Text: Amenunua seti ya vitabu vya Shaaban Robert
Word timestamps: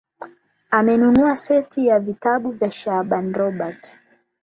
Amenunua 0.71 1.35
seti 1.35 1.87
ya 1.87 1.99
vitabu 1.99 2.49
vya 2.51 2.71
Shaaban 2.71 3.33
Robert 3.33 3.97